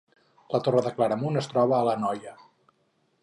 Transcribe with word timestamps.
La 0.53 0.61
Torre 0.67 0.81
de 0.85 0.93
Claramunt 0.95 1.37
es 1.43 1.49
troba 1.53 1.77
a 1.79 1.83
l’Anoia 1.91 2.33